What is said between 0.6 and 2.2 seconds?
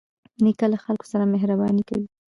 له خلکو سره مهرباني کوي.